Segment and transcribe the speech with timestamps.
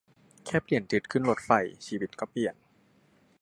[0.45, 1.51] แค่เปลี่ยนทิศขึ้นรถไฟ
[1.85, 2.55] ชีวิตก็เปลี่ยน